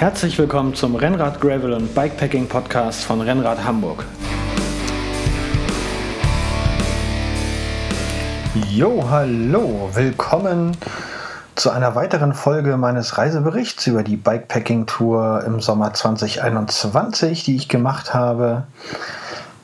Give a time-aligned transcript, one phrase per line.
[0.00, 4.06] Herzlich willkommen zum Rennrad Gravel und Bikepacking Podcast von Rennrad Hamburg.
[8.70, 10.74] Jo, hallo, willkommen
[11.54, 18.14] zu einer weiteren Folge meines Reiseberichts über die Bikepacking-Tour im Sommer 2021, die ich gemacht
[18.14, 18.62] habe.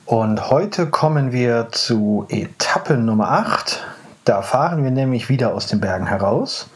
[0.05, 3.82] Und heute kommen wir zu Etappe Nummer 8.
[4.27, 6.68] Da fahren wir nämlich wieder aus den Bergen heraus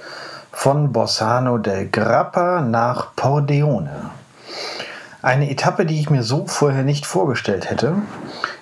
[0.52, 4.10] von Bossano del Grappa nach Pordeone.
[5.22, 7.94] Eine Etappe, die ich mir so vorher nicht vorgestellt hätte,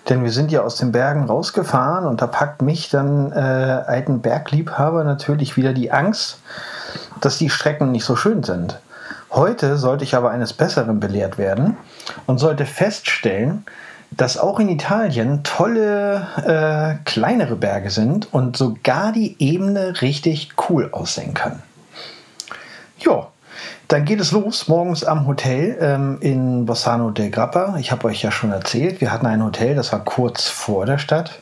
[0.08, 4.20] denn wir sind ja aus den Bergen rausgefahren und da packt mich dann äh, alten
[4.20, 6.40] Bergliebhaber natürlich wieder die Angst,
[7.20, 8.80] dass die Strecken nicht so schön sind.
[9.30, 11.77] Heute sollte ich aber eines Besseren belehrt werden
[12.27, 13.64] und sollte feststellen,
[14.10, 20.88] dass auch in Italien tolle äh, kleinere Berge sind und sogar die Ebene richtig cool
[20.92, 21.62] aussehen kann.
[22.98, 23.28] Ja,
[23.88, 27.77] dann geht es los morgens am Hotel ähm, in Bossano del Grappa.
[27.78, 30.98] Ich habe euch ja schon erzählt, wir hatten ein Hotel, das war kurz vor der
[30.98, 31.40] Stadt.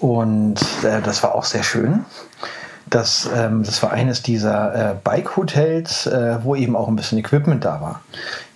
[0.00, 2.04] Und äh, das war auch sehr schön.
[2.90, 7.64] Das, ähm, das war eines dieser äh, Bike-Hotels, äh, wo eben auch ein bisschen Equipment
[7.64, 8.00] da war.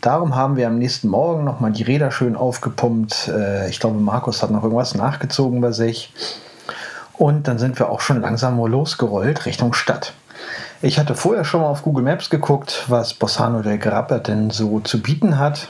[0.01, 3.29] Darum haben wir am nächsten Morgen nochmal die Räder schön aufgepumpt.
[3.29, 6.13] Äh, ich glaube, Markus hat noch irgendwas nachgezogen bei sich.
[7.15, 10.15] Und dann sind wir auch schon langsam losgerollt Richtung Stadt.
[10.85, 14.81] Ich hatte vorher schon mal auf Google Maps geguckt, was Bossano del Grappa denn so
[14.81, 15.69] zu bieten hat.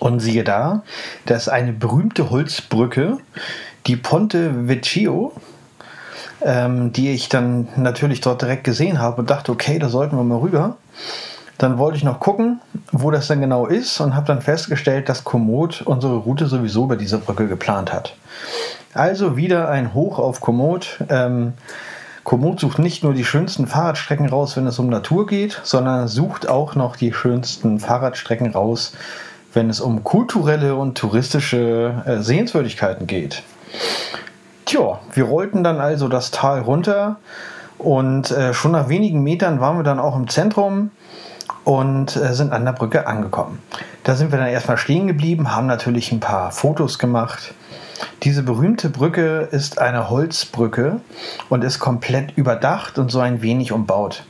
[0.00, 0.82] Und siehe da,
[1.26, 3.18] da ist eine berühmte Holzbrücke,
[3.86, 5.32] die Ponte Vecchio,
[6.42, 10.24] ähm, die ich dann natürlich dort direkt gesehen habe und dachte, okay, da sollten wir
[10.24, 10.76] mal rüber.
[11.58, 15.22] Dann wollte ich noch gucken, wo das denn genau ist und habe dann festgestellt, dass
[15.22, 18.16] Komoot unsere Route sowieso über diese Brücke geplant hat.
[18.92, 20.98] Also wieder ein Hoch auf Komoot.
[21.08, 21.52] Ähm,
[22.24, 26.48] Komoot sucht nicht nur die schönsten Fahrradstrecken raus, wenn es um Natur geht, sondern sucht
[26.48, 28.94] auch noch die schönsten Fahrradstrecken raus,
[29.52, 33.42] wenn es um kulturelle und touristische äh, Sehenswürdigkeiten geht.
[34.64, 37.16] Tja, wir rollten dann also das Tal runter
[37.76, 40.90] und äh, schon nach wenigen Metern waren wir dann auch im Zentrum
[41.64, 43.58] und äh, sind an der Brücke angekommen.
[44.02, 47.52] Da sind wir dann erstmal stehen geblieben, haben natürlich ein paar Fotos gemacht
[48.22, 51.00] diese berühmte Brücke ist eine Holzbrücke
[51.48, 54.24] und ist komplett überdacht und so ein wenig umbaut.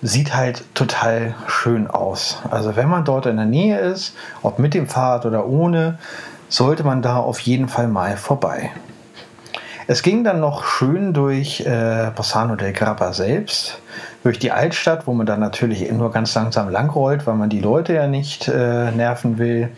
[0.00, 2.38] Sieht halt total schön aus.
[2.50, 5.98] Also wenn man dort in der Nähe ist, ob mit dem Fahrrad oder ohne,
[6.48, 8.70] sollte man da auf jeden Fall mal vorbei.
[9.90, 13.80] Es ging dann noch schön durch äh, Bossano del Grappa selbst,
[14.22, 17.94] durch die Altstadt, wo man dann natürlich nur ganz langsam langrollt, weil man die Leute
[17.94, 19.70] ja nicht äh, nerven will.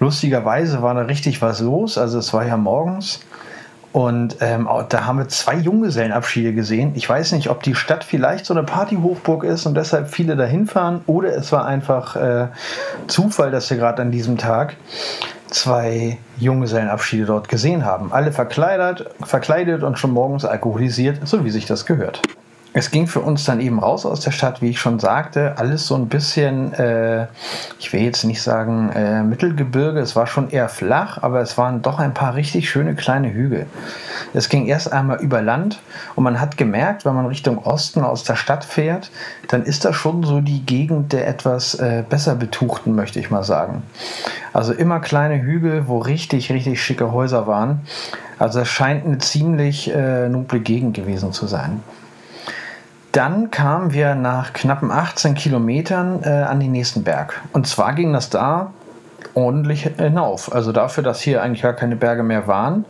[0.00, 1.98] Lustigerweise war da richtig was los.
[1.98, 3.20] Also es war ja morgens.
[3.92, 6.92] Und ähm, da haben wir zwei Junggesellenabschiede gesehen.
[6.94, 10.66] Ich weiß nicht, ob die Stadt vielleicht so eine Partyhochburg ist und deshalb viele dahin
[10.66, 12.48] fahren oder es war einfach äh,
[13.06, 14.76] Zufall, dass wir gerade an diesem Tag
[15.48, 18.12] zwei Junggesellenabschiede dort gesehen haben.
[18.12, 22.20] Alle verkleidet, verkleidet und schon morgens alkoholisiert, so wie sich das gehört
[22.74, 25.86] es ging für uns dann eben raus aus der Stadt, wie ich schon sagte, alles
[25.86, 27.26] so ein bisschen, äh,
[27.78, 31.80] ich will jetzt nicht sagen äh, Mittelgebirge, es war schon eher flach, aber es waren
[31.80, 33.66] doch ein paar richtig schöne kleine Hügel.
[34.34, 35.80] Es ging erst einmal über Land
[36.14, 39.10] und man hat gemerkt, wenn man Richtung Osten aus der Stadt fährt,
[39.48, 43.44] dann ist das schon so die Gegend der etwas äh, besser betuchten, möchte ich mal
[43.44, 43.82] sagen.
[44.52, 47.80] Also immer kleine Hügel, wo richtig, richtig schicke Häuser waren.
[48.38, 51.82] Also es scheint eine ziemlich äh, noble Gegend gewesen zu sein.
[53.12, 57.40] Dann kamen wir nach knappen 18 Kilometern äh, an den nächsten Berg.
[57.52, 58.72] Und zwar ging das da
[59.34, 60.52] ordentlich hinauf.
[60.52, 62.84] Also dafür, dass hier eigentlich gar keine Berge mehr waren,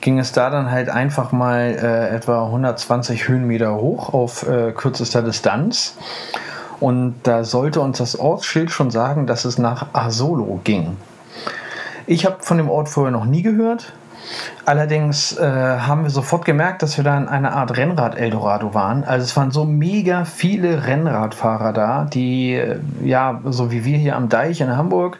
[0.00, 5.22] ging es da dann halt einfach mal äh, etwa 120 Höhenmeter hoch auf äh, kürzester
[5.22, 5.96] Distanz.
[6.80, 10.96] Und da sollte uns das Ortsschild schon sagen, dass es nach Asolo ging.
[12.06, 13.92] Ich habe von dem Ort vorher noch nie gehört,
[14.64, 19.04] Allerdings äh, haben wir sofort gemerkt, dass wir da in einer Art Rennrad-Eldorado waren.
[19.04, 24.16] Also es waren so mega viele Rennradfahrer da, die, äh, ja, so wie wir hier
[24.16, 25.18] am Deich in Hamburg,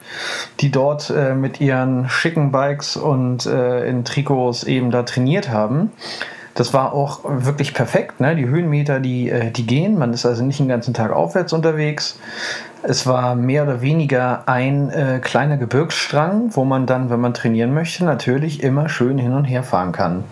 [0.61, 5.91] die dort äh, mit ihren schicken Bikes und äh, in Trikots eben da trainiert haben.
[6.55, 8.21] Das war auch wirklich perfekt.
[8.21, 8.37] Ne?
[8.37, 9.99] Die Höhenmeter, die, äh, die gehen.
[9.99, 12.19] Man ist also nicht den ganzen Tag aufwärts unterwegs.
[12.85, 17.73] Es war mehr oder weniger ein äh, kleiner Gebirgsstrang, wo man dann, wenn man trainieren
[17.73, 20.25] möchte, natürlich immer schön hin und her fahren kann.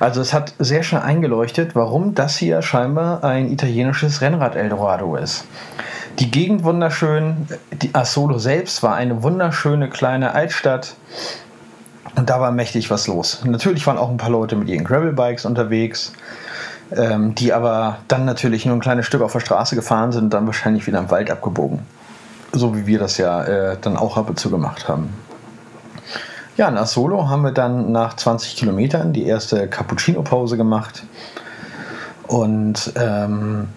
[0.00, 5.44] Also es hat sehr schön eingeleuchtet, warum das hier scheinbar ein italienisches Rennrad Eldorado ist.
[6.18, 10.94] Die Gegend wunderschön, die Asolo selbst war eine wunderschöne kleine Altstadt
[12.16, 13.42] und da war mächtig was los.
[13.44, 16.12] Natürlich waren auch ein paar Leute mit ihren Gravelbikes unterwegs
[16.96, 20.46] ähm, die aber dann natürlich nur ein kleines Stück auf der Straße gefahren sind dann
[20.46, 21.80] wahrscheinlich wieder im Wald abgebogen.
[22.52, 25.12] So wie wir das ja äh, dann auch ab und zu gemacht haben.
[26.56, 31.02] Ja, in Asolo haben wir dann nach 20 Kilometern die erste Cappuccino-Pause gemacht
[32.26, 33.68] und ähm,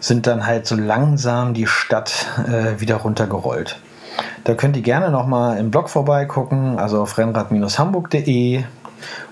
[0.00, 3.78] sind dann halt so langsam die Stadt äh, wieder runtergerollt.
[4.44, 8.64] Da könnt ihr gerne nochmal im Blog vorbeigucken, also auf rennrad-hamburg.de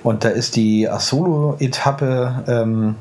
[0.03, 2.97] und da ist die Asolo-Etappe ähm,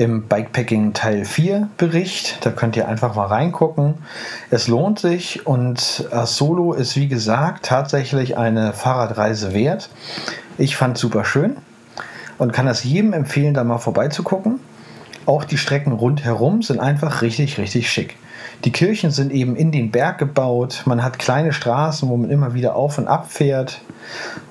[0.00, 2.38] im Bikepacking Teil 4 Bericht.
[2.40, 3.96] Da könnt ihr einfach mal reingucken.
[4.48, 9.90] Es lohnt sich und Asolo ist wie gesagt tatsächlich eine Fahrradreise wert.
[10.56, 11.58] Ich fand es super schön
[12.38, 14.60] und kann das jedem empfehlen, da mal vorbeizugucken.
[15.26, 18.16] Auch die Strecken rundherum sind einfach richtig, richtig schick.
[18.64, 20.82] Die Kirchen sind eben in den Berg gebaut.
[20.84, 23.80] Man hat kleine Straßen, wo man immer wieder auf und ab fährt.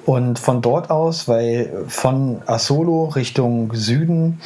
[0.05, 4.39] Und von dort aus, weil von Asolo Richtung Süden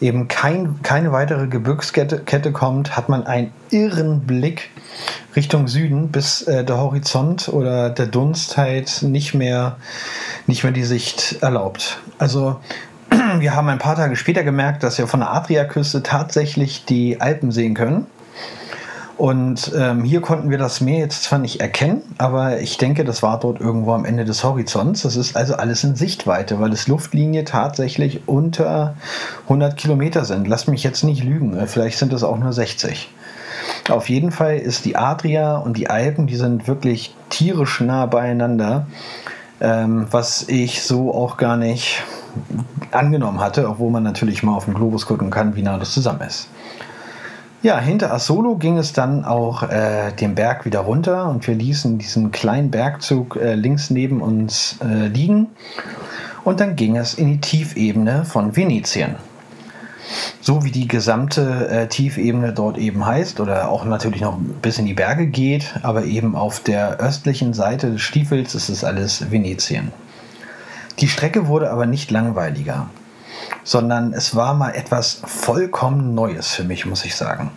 [0.00, 4.70] eben kein, keine weitere Gebirgskette Kette kommt, hat man einen irren Blick
[5.34, 9.76] Richtung Süden, bis äh, der Horizont oder der Dunst halt nicht mehr,
[10.46, 11.98] nicht mehr die Sicht erlaubt.
[12.18, 12.60] Also
[13.38, 17.52] wir haben ein paar Tage später gemerkt, dass wir von der Adriaküste tatsächlich die Alpen
[17.52, 18.06] sehen können.
[19.20, 23.22] Und ähm, hier konnten wir das Meer jetzt zwar nicht erkennen, aber ich denke, das
[23.22, 25.02] war dort irgendwo am Ende des Horizonts.
[25.02, 28.94] Das ist also alles in Sichtweite, weil es Luftlinie tatsächlich unter
[29.42, 30.48] 100 Kilometer sind.
[30.48, 33.10] Lasst mich jetzt nicht lügen, äh, vielleicht sind es auch nur 60.
[33.90, 38.86] Auf jeden Fall ist die Adria und die Alpen, die sind wirklich tierisch nah beieinander,
[39.60, 42.02] ähm, was ich so auch gar nicht
[42.90, 46.22] angenommen hatte, obwohl man natürlich mal auf dem Globus gucken kann, wie nah das zusammen
[46.22, 46.48] ist.
[47.62, 51.98] Ja, hinter Asolo ging es dann auch äh, den Berg wieder runter und wir ließen
[51.98, 55.48] diesen kleinen Bergzug äh, links neben uns äh, liegen.
[56.42, 59.16] Und dann ging es in die Tiefebene von Venetien.
[60.40, 64.86] So wie die gesamte äh, Tiefebene dort eben heißt oder auch natürlich noch bis in
[64.86, 69.92] die Berge geht, aber eben auf der östlichen Seite des Stiefels ist es alles Venetien.
[70.98, 72.88] Die Strecke wurde aber nicht langweiliger
[73.70, 77.52] sondern es war mal etwas vollkommen Neues für mich, muss ich sagen.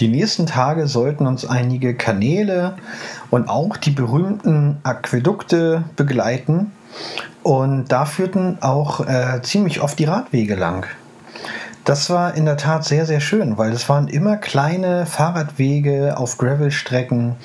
[0.00, 2.74] Die nächsten Tage sollten uns einige Kanäle
[3.30, 6.72] und auch die berühmten Aquädukte begleiten.
[7.44, 10.88] Und da führten auch äh, ziemlich oft die Radwege lang.
[11.84, 16.38] Das war in der Tat sehr, sehr schön, weil es waren immer kleine Fahrradwege auf
[16.38, 17.36] Gravelstrecken,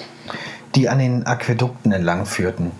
[0.74, 2.72] die an den Aquädukten entlang führten.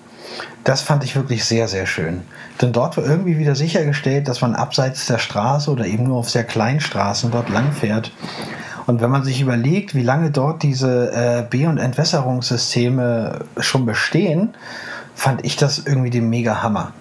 [0.64, 2.24] Das fand ich wirklich sehr, sehr schön.
[2.62, 6.30] Denn dort war irgendwie wieder sichergestellt, dass man abseits der Straße oder eben nur auf
[6.30, 8.12] sehr kleinen Straßen dort lang fährt.
[8.88, 14.56] Und wenn man sich überlegt, wie lange dort diese äh, B- und Entwässerungssysteme schon bestehen,
[15.16, 16.94] fand ich das irgendwie den mega Hammer.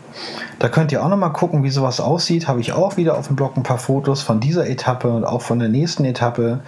[0.59, 2.47] Da könnt ihr auch noch mal gucken, wie sowas aussieht.
[2.47, 5.43] Habe ich auch wieder auf dem Blog ein paar Fotos von dieser Etappe und auch
[5.43, 6.61] von der nächsten Etappe,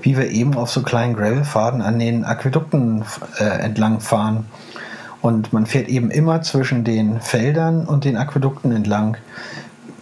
[0.00, 3.04] wie wir eben auf so kleinen Gravelfaden an den Aquädukten
[3.38, 4.46] äh, entlang fahren.
[5.22, 9.16] Und man fährt eben immer zwischen den Feldern und den Aquädukten entlang.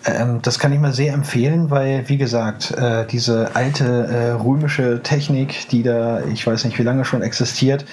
[0.07, 5.03] Ähm, das kann ich mal sehr empfehlen, weil, wie gesagt, äh, diese alte äh, römische
[5.03, 7.85] Technik, die da, ich weiß nicht wie lange schon existiert,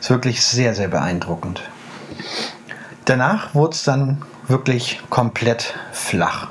[0.00, 1.62] ist wirklich sehr, sehr beeindruckend.
[3.04, 6.48] Danach wurde es dann wirklich komplett flach.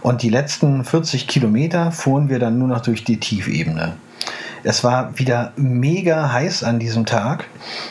[0.00, 3.96] Und die letzten 40 Kilometer fuhren wir dann nur noch durch die Tiefebene.
[4.66, 7.44] Es war wieder mega heiß an diesem Tag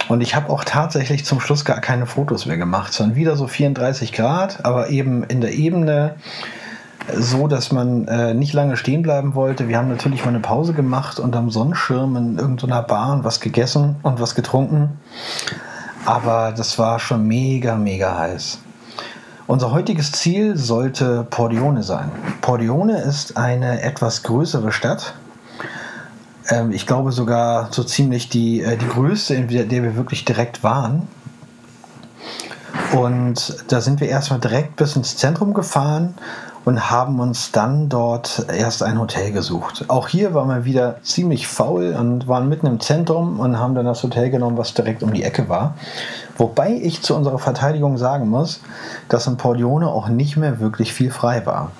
[0.10, 3.46] und ich habe auch tatsächlich zum Schluss gar keine Fotos mehr gemacht, sondern wieder so
[3.46, 6.16] 34 Grad, aber eben in der Ebene
[7.16, 9.68] so, dass man äh, nicht lange stehen bleiben wollte.
[9.68, 13.40] Wir haben natürlich mal eine Pause gemacht und am Sonnenschirm in irgendeiner Bar und was
[13.40, 14.98] gegessen und was getrunken.
[16.06, 18.60] Aber das war schon mega, mega heiß.
[19.46, 22.10] Unser heutiges Ziel sollte Pordione sein.
[22.42, 25.14] Pordione ist eine etwas größere Stadt
[26.50, 30.64] ähm, ich glaube sogar so ziemlich die, äh, die größte, in der, wir wirklich direkt
[30.64, 31.08] waren.
[32.94, 36.16] Und da sind wir erstmal direkt bis ins Zentrum gefahren
[36.66, 39.86] und haben uns dann dort erst ein Hotel gesucht.
[39.90, 43.86] Auch hier waren wir wieder ziemlich faul und waren mitten im Zentrum und haben dann
[43.86, 45.76] das Hotel genommen, was direkt um die Ecke war.
[46.38, 48.62] Wobei ich zu unserer Verteidigung sagen muss,
[49.10, 51.72] dass in Pordione auch nicht mehr wirklich viel frei war.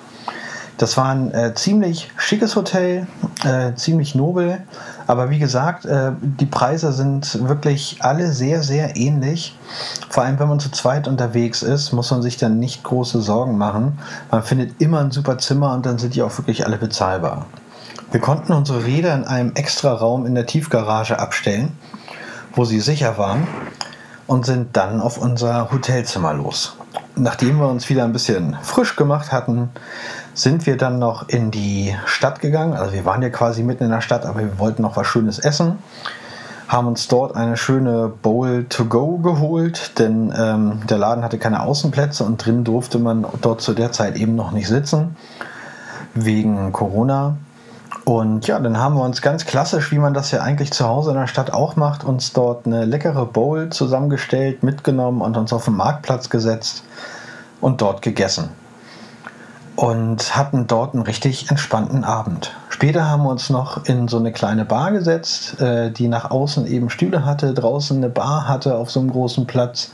[0.76, 3.06] Das war ein äh, ziemlich schickes Hotel,
[3.44, 4.62] äh, ziemlich nobel.
[5.06, 9.56] Aber wie gesagt, äh, die Preise sind wirklich alle sehr, sehr ähnlich.
[10.08, 13.56] Vor allem, wenn man zu zweit unterwegs ist, muss man sich dann nicht große Sorgen
[13.56, 13.98] machen.
[14.32, 17.46] Man findet immer ein super Zimmer und dann sind die auch wirklich alle bezahlbar.
[18.10, 21.72] Wir konnten unsere Räder in einem extra Raum in der Tiefgarage abstellen,
[22.54, 23.46] wo sie sicher waren
[24.26, 26.76] und sind dann auf unser Hotelzimmer los.
[27.16, 29.70] Nachdem wir uns wieder ein bisschen frisch gemacht hatten,
[30.34, 32.74] sind wir dann noch in die Stadt gegangen.
[32.74, 35.38] Also wir waren ja quasi mitten in der Stadt, aber wir wollten noch was Schönes
[35.38, 35.78] essen.
[36.66, 41.62] haben uns dort eine schöne Bowl to go geholt, denn ähm, der Laden hatte keine
[41.62, 45.16] Außenplätze und drin durfte man dort zu der Zeit eben noch nicht sitzen,
[46.14, 47.36] wegen Corona.
[48.04, 51.12] Und ja, dann haben wir uns ganz klassisch, wie man das ja eigentlich zu Hause
[51.12, 55.64] in der Stadt auch macht, uns dort eine leckere Bowl zusammengestellt, mitgenommen und uns auf
[55.64, 56.84] den Marktplatz gesetzt
[57.62, 58.50] und dort gegessen.
[59.74, 62.54] Und hatten dort einen richtig entspannten Abend.
[62.68, 66.66] Später haben wir uns noch in so eine kleine Bar gesetzt, äh, die nach außen
[66.66, 69.92] eben Stühle hatte, draußen eine Bar hatte auf so einem großen Platz.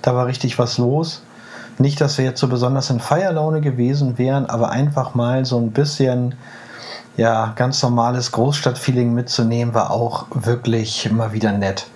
[0.00, 1.22] Da war richtig was los.
[1.78, 5.72] Nicht, dass wir jetzt so besonders in Feierlaune gewesen wären, aber einfach mal so ein
[5.72, 6.34] bisschen
[7.18, 11.88] ja, ganz normales Großstadtfeeling mitzunehmen, war auch wirklich immer wieder nett.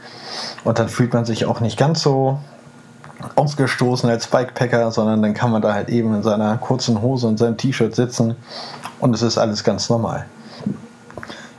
[0.65, 2.41] Und dann fühlt man sich auch nicht ganz so
[3.37, 7.39] ausgestoßen als Bikepacker, sondern dann kann man da halt eben in seiner kurzen Hose und
[7.39, 8.35] seinem T-Shirt sitzen
[8.99, 10.27] und es ist alles ganz normal.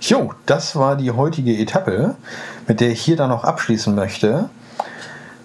[0.01, 2.15] Jo, das war die heutige Etappe,
[2.67, 4.49] mit der ich hier dann noch abschließen möchte.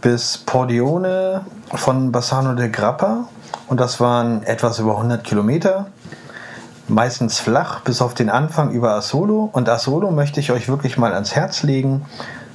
[0.00, 3.28] Bis Pordione von Bassano del Grappa
[3.68, 5.86] und das waren etwas über 100 Kilometer
[6.88, 9.48] meistens flach, bis auf den Anfang über Asolo.
[9.52, 12.06] Und Asolo möchte ich euch wirklich mal ans Herz legen.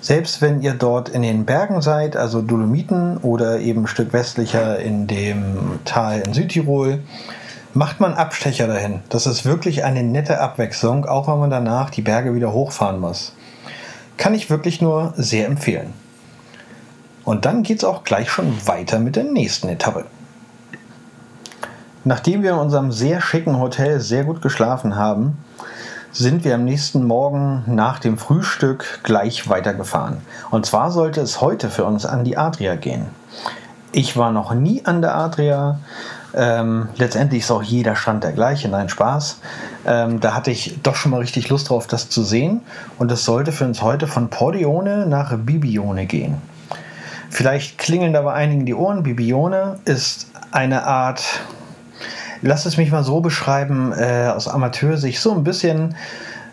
[0.01, 4.79] Selbst wenn ihr dort in den Bergen seid, also Dolomiten oder eben ein Stück westlicher
[4.79, 6.99] in dem Tal in Südtirol,
[7.73, 8.99] macht man Abstecher dahin.
[9.09, 13.33] Das ist wirklich eine nette Abwechslung, auch wenn man danach die Berge wieder hochfahren muss.
[14.17, 15.93] Kann ich wirklich nur sehr empfehlen.
[17.23, 20.05] Und dann geht es auch gleich schon weiter mit der nächsten Etappe.
[22.05, 25.37] Nachdem wir in unserem sehr schicken Hotel sehr gut geschlafen haben,
[26.11, 30.17] sind wir am nächsten Morgen nach dem Frühstück gleich weitergefahren.
[30.51, 33.07] Und zwar sollte es heute für uns an die Adria gehen.
[33.91, 35.79] Ich war noch nie an der Adria.
[36.35, 39.39] Ähm, letztendlich ist auch jeder Strand der gleiche, nein, Spaß.
[39.85, 42.61] Ähm, da hatte ich doch schon mal richtig Lust drauf, das zu sehen.
[42.99, 46.37] Und es sollte für uns heute von Pordione nach Bibione gehen.
[47.29, 49.03] Vielleicht klingeln da bei einigen die Ohren.
[49.03, 51.23] Bibione ist eine Art
[52.43, 55.95] lass es mich mal so beschreiben, äh, aus Amateursicht, so ein bisschen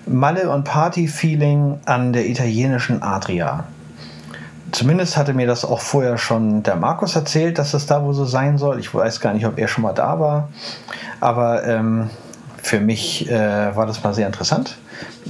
[0.06, 3.64] Malle- und Party-Feeling an der italienischen Adria.
[4.72, 8.24] Zumindest hatte mir das auch vorher schon der Markus erzählt, dass es da wohl so
[8.24, 8.78] sein soll.
[8.78, 10.48] Ich weiß gar nicht, ob er schon mal da war.
[11.18, 12.08] Aber ähm,
[12.62, 14.78] für mich äh, war das mal sehr interessant.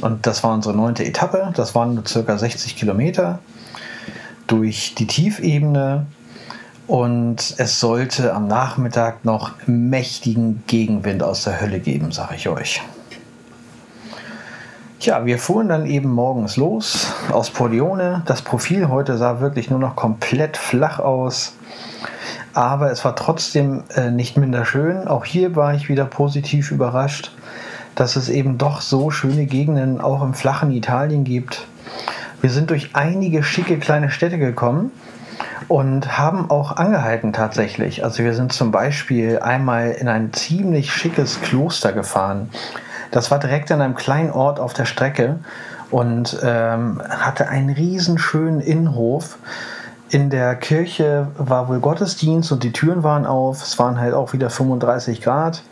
[0.02, 1.52] Und das war unsere neunte Etappe.
[1.54, 3.38] Das waren nur circa 60 Kilometer
[4.46, 6.06] durch die Tiefebene
[6.90, 12.82] und es sollte am Nachmittag noch mächtigen Gegenwind aus der Hölle geben, sage ich euch.
[14.98, 18.22] Tja, wir fuhren dann eben morgens los aus Pordione.
[18.26, 21.54] Das Profil heute sah wirklich nur noch komplett flach aus.
[22.54, 25.06] Aber es war trotzdem äh, nicht minder schön.
[25.06, 27.30] Auch hier war ich wieder positiv überrascht,
[27.94, 31.68] dass es eben doch so schöne Gegenden auch im flachen Italien gibt.
[32.40, 34.90] Wir sind durch einige schicke kleine Städte gekommen
[35.70, 38.02] und haben auch angehalten tatsächlich.
[38.02, 42.50] Also wir sind zum Beispiel einmal in ein ziemlich schickes Kloster gefahren.
[43.12, 45.38] Das war direkt an einem kleinen Ort auf der Strecke
[45.92, 49.38] und ähm, hatte einen riesenschönen Innenhof.
[50.08, 53.62] In der Kirche war wohl Gottesdienst und die Türen waren auf.
[53.62, 55.62] Es waren halt auch wieder 35 Grad.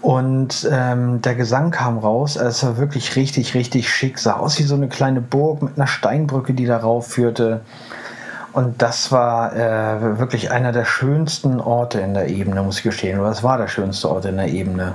[0.00, 2.36] Und ähm, der Gesang kam raus.
[2.36, 4.18] Es war wirklich richtig, richtig schick.
[4.18, 7.60] Sah aus wie so eine kleine Burg mit einer Steinbrücke, die darauf führte.
[8.52, 13.18] Und das war äh, wirklich einer der schönsten Orte in der Ebene, muss ich gestehen.
[13.18, 14.94] Oder es war der schönste Ort in der Ebene.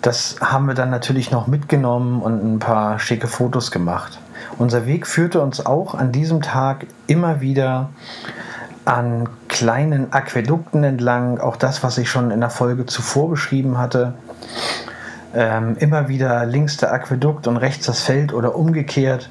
[0.00, 4.18] Das haben wir dann natürlich noch mitgenommen und ein paar schicke Fotos gemacht.
[4.56, 7.90] Unser Weg führte uns auch an diesem Tag immer wieder
[8.86, 11.38] an kleinen Aquädukten entlang.
[11.38, 14.14] Auch das, was ich schon in der Folge zuvor beschrieben hatte.
[15.34, 19.28] Ähm, immer wieder links der Aquädukt und rechts das Feld oder umgekehrt.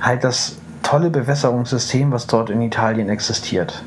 [0.00, 3.82] Halt das tolle Bewässerungssystem, was dort in Italien existiert.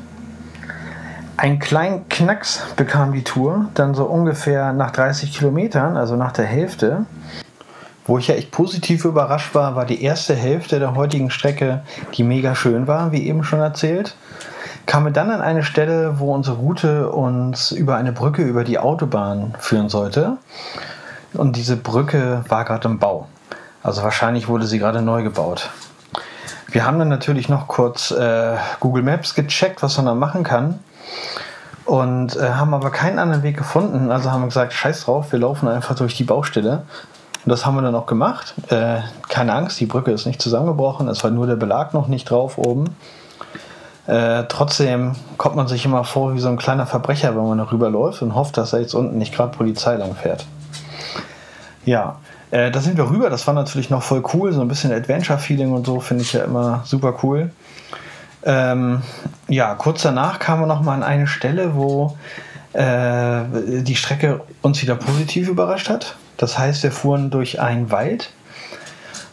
[1.38, 6.44] Ein kleinen Knacks bekam die Tour, dann so ungefähr nach 30 Kilometern, also nach der
[6.44, 7.06] Hälfte.
[8.04, 11.82] Wo ich ja echt positiv überrascht war, war die erste Hälfte der heutigen Strecke,
[12.14, 14.14] die mega schön war, wie eben schon erzählt.
[14.84, 19.54] Kamen dann an eine Stelle, wo unsere Route uns über eine Brücke über die Autobahn
[19.58, 20.36] führen sollte.
[21.32, 23.26] Und diese Brücke war gerade im Bau.
[23.82, 25.70] Also wahrscheinlich wurde sie gerade neu gebaut.
[26.70, 30.78] Wir haben dann natürlich noch kurz äh, Google Maps gecheckt, was man da machen kann.
[31.84, 34.12] Und äh, haben aber keinen anderen Weg gefunden.
[34.12, 36.82] Also haben wir gesagt, scheiß drauf, wir laufen einfach durch die Baustelle.
[37.44, 38.54] Und das haben wir dann auch gemacht.
[38.68, 41.08] Äh, keine Angst, die Brücke ist nicht zusammengebrochen.
[41.08, 42.94] Es war nur der Belag noch nicht drauf oben.
[44.06, 47.90] Äh, trotzdem kommt man sich immer vor wie so ein kleiner Verbrecher, wenn man darüber
[47.90, 50.46] läuft und hofft, dass da jetzt unten nicht gerade Polizei lang fährt.
[51.84, 52.16] Ja,
[52.50, 55.72] Äh, da sind wir rüber, das war natürlich noch voll cool, so ein bisschen Adventure-Feeling
[55.72, 57.50] und so finde ich ja immer super cool.
[58.42, 59.02] Ähm,
[59.48, 62.16] ja, kurz danach kamen wir nochmal an eine Stelle, wo
[62.72, 63.42] äh,
[63.82, 66.16] die Strecke uns wieder positiv überrascht hat.
[66.36, 68.30] Das heißt, wir fuhren durch einen Wald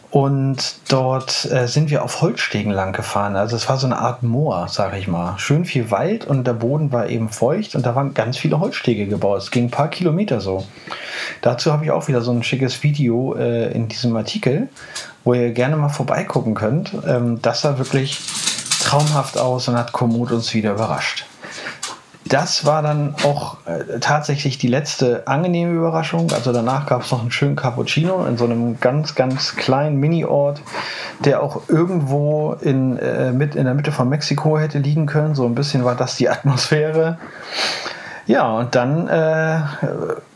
[0.09, 3.35] und dort äh, sind wir auf Holzstegen lang gefahren.
[3.35, 5.37] Also es war so eine Art Moor, sag ich mal.
[5.37, 9.05] Schön viel Wald und der Boden war eben feucht und da waren ganz viele Holzstege
[9.05, 9.41] gebaut.
[9.41, 10.65] Es ging ein paar Kilometer so.
[11.41, 14.69] Dazu habe ich auch wieder so ein schickes Video äh, in diesem Artikel,
[15.23, 16.93] wo ihr gerne mal vorbeigucken könnt.
[17.05, 18.19] Ähm, das sah wirklich
[18.81, 21.26] traumhaft aus und hat Komoot uns wieder überrascht
[22.27, 26.31] das war dann auch äh, tatsächlich die letzte angenehme Überraschung.
[26.33, 30.61] Also danach gab es noch einen schönen Cappuccino in so einem ganz, ganz kleinen Mini-Ort,
[31.23, 35.35] der auch irgendwo in, äh, mit, in der Mitte von Mexiko hätte liegen können.
[35.35, 37.17] So ein bisschen war das die Atmosphäre.
[38.25, 39.59] Ja, und dann äh,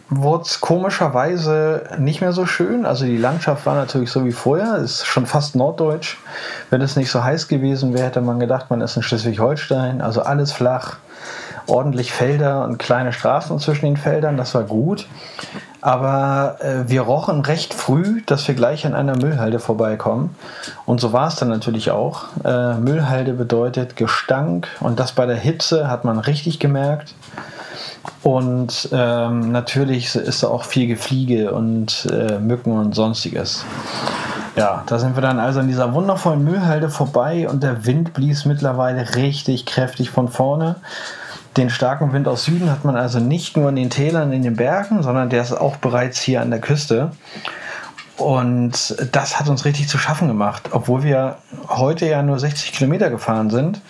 [0.10, 2.86] wurde es komischerweise nicht mehr so schön.
[2.86, 6.18] Also die Landschaft war natürlich so wie vorher, ist schon fast norddeutsch.
[6.70, 10.02] Wenn es nicht so heiß gewesen wäre, hätte man gedacht, man ist in Schleswig-Holstein.
[10.02, 10.98] Also alles flach
[11.68, 15.08] ordentlich Felder und kleine Straßen zwischen den Feldern, das war gut.
[15.82, 20.36] Aber äh, wir rochen recht früh, dass wir gleich an einer Müllhalde vorbeikommen.
[20.86, 22.26] Und so war es dann natürlich auch.
[22.44, 27.16] Äh, Müllhalde bedeutet Gestank und das bei der Hitze hat man richtig gemerkt.
[28.24, 33.66] Und ähm, natürlich ist da auch viel Gefliege und äh, Mücken und sonstiges.
[34.56, 38.46] Ja, da sind wir dann also an dieser wundervollen Müllhalde vorbei und der Wind blies
[38.46, 40.76] mittlerweile richtig kräftig von vorne.
[41.58, 44.56] Den starken Wind aus Süden hat man also nicht nur in den Tälern, in den
[44.56, 47.12] Bergen, sondern der ist auch bereits hier an der Küste.
[48.18, 53.10] Und das hat uns richtig zu schaffen gemacht, obwohl wir heute ja nur 60 Kilometer
[53.10, 53.82] gefahren sind,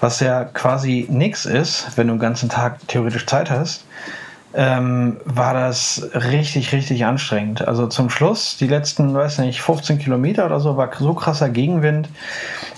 [0.00, 3.84] was ja quasi nichts ist, wenn du den ganzen Tag theoretisch Zeit hast
[4.54, 7.66] ähm, war das richtig, richtig anstrengend.
[7.66, 12.08] Also zum Schluss, die letzten, weiß nicht, 15 Kilometer oder so, war so krasser Gegenwind,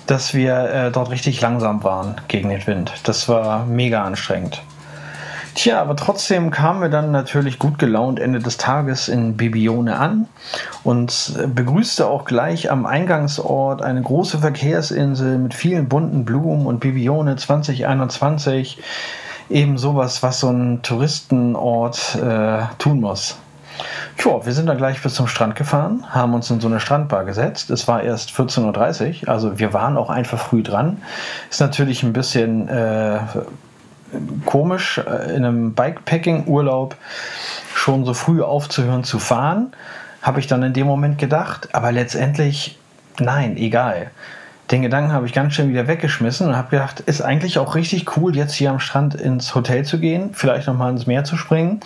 [0.07, 2.93] dass wir äh, dort richtig langsam waren gegen den Wind.
[3.05, 4.63] Das war mega anstrengend.
[5.55, 10.27] Tja, aber trotzdem kamen wir dann natürlich gut gelaunt Ende des Tages in Bibione an
[10.83, 17.37] und begrüßte auch gleich am Eingangsort eine große Verkehrsinsel mit vielen bunten Blumen und Bibione
[17.37, 18.79] 2021
[19.51, 23.37] eben sowas, was so ein Touristenort äh, tun muss.
[24.19, 27.25] Tja, wir sind dann gleich bis zum Strand gefahren, haben uns in so eine Strandbar
[27.25, 27.71] gesetzt.
[27.71, 31.03] Es war erst 14.30 Uhr, also wir waren auch einfach früh dran.
[31.51, 33.21] Ist natürlich ein bisschen äh,
[34.45, 36.97] komisch, äh, in einem Bikepacking-Urlaub
[37.75, 39.73] schon so früh aufzuhören zu fahren,
[40.21, 41.75] habe ich dann in dem Moment gedacht.
[41.75, 42.79] Aber letztendlich,
[43.19, 44.11] nein, egal
[44.73, 48.17] den Gedanken habe ich ganz schön wieder weggeschmissen und habe gedacht, ist eigentlich auch richtig
[48.17, 51.81] cool, jetzt hier am Strand ins Hotel zu gehen, vielleicht nochmal ins Meer zu springen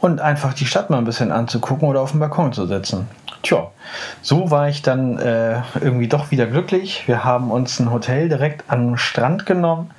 [0.00, 3.06] und einfach die Stadt mal ein bisschen anzugucken oder auf dem Balkon zu sitzen.
[3.42, 3.70] Tja,
[4.22, 7.04] so war ich dann äh, irgendwie doch wieder glücklich.
[7.06, 9.90] Wir haben uns ein Hotel direkt am Strand genommen.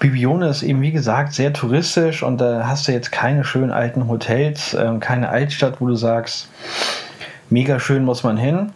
[0.00, 4.06] Bibione ist eben wie gesagt sehr touristisch und da hast du jetzt keine schönen alten
[4.06, 6.48] Hotels, äh, keine Altstadt, wo du sagst,
[7.48, 8.72] mega schön muss man hin.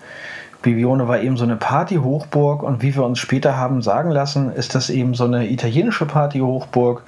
[0.62, 4.74] Bibione war eben so eine Party-Hochburg und wie wir uns später haben sagen lassen, ist
[4.74, 7.02] das eben so eine italienische Party-Hochburg,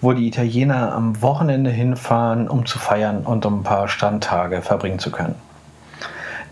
[0.00, 4.98] wo die Italiener am Wochenende hinfahren, um zu feiern und um ein paar Strandtage verbringen
[4.98, 5.34] zu können.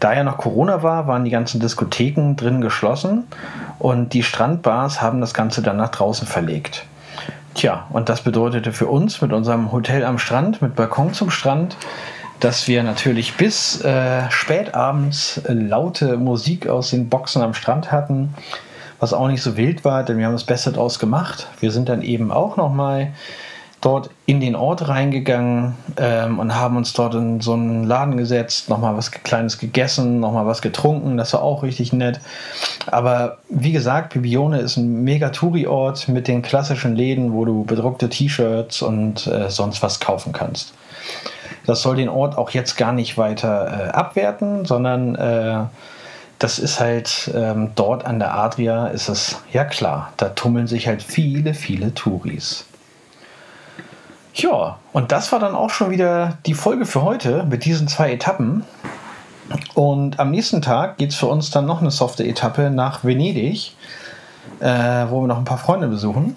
[0.01, 3.25] Da ja noch Corona war, waren die ganzen Diskotheken drin geschlossen
[3.79, 6.87] und die Strandbars haben das Ganze dann nach draußen verlegt.
[7.55, 11.77] Tja, und das bedeutete für uns mit unserem Hotel am Strand, mit Balkon zum Strand,
[12.41, 18.35] dass wir natürlich bis äh, spät abends laute Musik aus den Boxen am Strand hatten,
[19.01, 21.49] was auch nicht so wild war, denn wir haben das Beste draus gemacht.
[21.61, 23.13] Wir sind dann eben auch nochmal
[23.81, 28.69] dort in den Ort reingegangen ähm, und haben uns dort in so einen Laden gesetzt,
[28.69, 32.21] nochmal was Kleines gegessen, nochmal was getrunken, das war auch richtig nett.
[32.87, 38.09] Aber wie gesagt, Bibione ist ein mega Touri-Ort mit den klassischen Läden, wo du bedruckte
[38.09, 40.73] T-Shirts und äh, sonst was kaufen kannst.
[41.67, 45.65] Das soll den Ort auch jetzt gar nicht weiter äh, abwerten, sondern äh,
[46.39, 50.87] das ist halt ähm, dort an der Adria ist es, ja klar, da tummeln sich
[50.87, 52.67] halt viele, viele Touris.
[54.35, 58.13] Ja, und das war dann auch schon wieder die Folge für heute mit diesen zwei
[58.13, 58.65] Etappen.
[59.75, 63.75] Und am nächsten Tag geht es für uns dann noch eine softe Etappe nach Venedig,
[64.61, 66.37] äh, wo wir noch ein paar Freunde besuchen.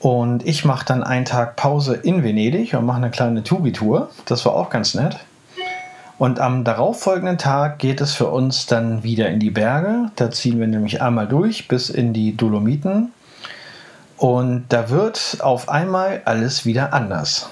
[0.00, 4.10] Und ich mache dann einen Tag Pause in Venedig und mache eine kleine Touri-Tour.
[4.26, 5.16] Das war auch ganz nett.
[6.18, 10.10] Und am darauffolgenden Tag geht es für uns dann wieder in die Berge.
[10.16, 13.12] Da ziehen wir nämlich einmal durch bis in die Dolomiten.
[14.16, 17.50] Und da wird auf einmal alles wieder anders.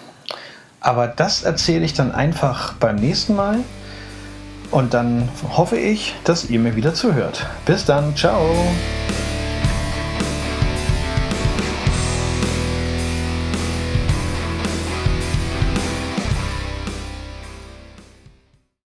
[0.81, 3.61] Aber das erzähle ich dann einfach beim nächsten Mal.
[4.73, 7.47] Und dann hoffe ich, dass ihr mir wieder zuhört.
[7.65, 8.51] Bis dann, ciao.